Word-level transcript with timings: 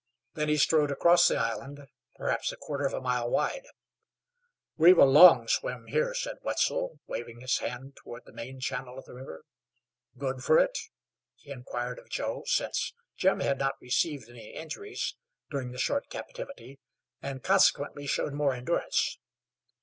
Then 0.33 0.49
he 0.49 0.57
strode 0.57 0.89
across 0.89 1.27
the 1.27 1.35
island, 1.37 1.85
perhaps 2.15 2.51
a 2.51 2.57
quarter 2.57 2.87
of 2.87 2.93
a 2.95 2.99
mile 3.01 3.29
wide. 3.29 3.67
"We've 4.75 4.97
a 4.97 5.05
long 5.05 5.47
swim 5.47 5.85
here," 5.89 6.15
said 6.15 6.37
Wetzel, 6.41 6.99
waving 7.05 7.41
his 7.41 7.59
hand 7.59 7.97
toward 7.97 8.25
the 8.25 8.33
main 8.33 8.59
channel 8.59 8.97
of 8.97 9.05
the 9.05 9.13
river. 9.13 9.43
"Good 10.17 10.43
fer 10.43 10.57
it?" 10.57 10.75
he 11.35 11.51
inquired 11.51 11.99
of 11.99 12.09
Joe, 12.09 12.41
since 12.47 12.95
Jim 13.15 13.41
had 13.41 13.59
not 13.59 13.79
received 13.79 14.27
any 14.27 14.55
injuries 14.55 15.15
during 15.51 15.69
the 15.71 15.77
short 15.77 16.09
captivity 16.09 16.79
and 17.21 17.43
consequently 17.43 18.07
showed 18.07 18.33
more 18.33 18.55
endurance. 18.55 19.19